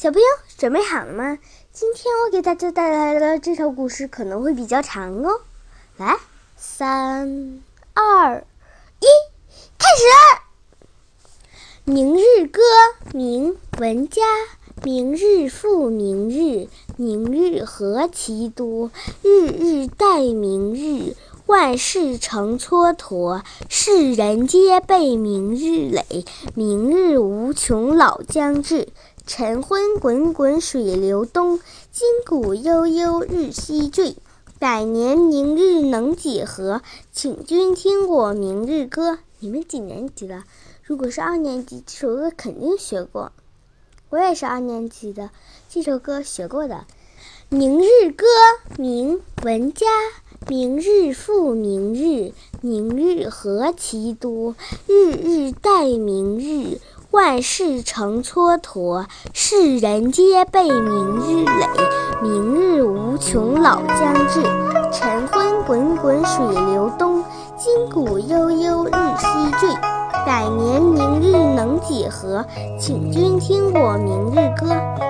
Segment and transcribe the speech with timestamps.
[0.00, 0.26] 小朋友
[0.56, 1.38] 准备好了吗？
[1.74, 5.42] 今天我给大家带来的这首故事可能会比较长哦。
[5.98, 6.16] 来，
[6.56, 7.60] 三、
[7.92, 8.42] 二、
[8.98, 9.06] 一，
[9.76, 10.06] 开始！
[11.84, 12.62] 明日歌，
[13.12, 14.22] 明文嘉。
[14.82, 18.90] 明日复明日，明日何其多。
[19.20, 21.14] 日日待明日，
[21.44, 23.42] 万事成蹉跎。
[23.68, 26.24] 世人皆备明日累，
[26.54, 28.88] 明日无穷老将至。
[29.26, 31.60] 晨昏滚滚水流东，
[31.92, 34.16] 今古悠悠日西坠。
[34.58, 36.82] 百年明日能几何？
[37.12, 39.18] 请君听我明日歌。
[39.38, 40.44] 你们几年级了？
[40.82, 43.32] 如果是二年级，这首歌肯定学过。
[44.08, 45.30] 我也是二年级的，
[45.68, 46.84] 这首歌学过的。
[47.48, 48.26] 明日歌，
[48.76, 49.86] 明文家。
[50.48, 54.56] 明日复明日，明日何其多。
[54.86, 56.80] 日日待明日。
[57.10, 61.66] 万事成蹉跎，世人皆被明日累。
[62.22, 64.40] 明日无穷老将至，
[64.92, 67.24] 晨昏滚滚水流东。
[67.56, 69.74] 今古悠悠日西坠，
[70.24, 72.46] 百年明日能几何？
[72.78, 75.09] 请君听我明日歌。